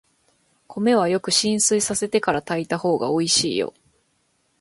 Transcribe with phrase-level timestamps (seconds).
[0.67, 3.75] 米はよく浸水させてから炊いたほうがおいしいよ。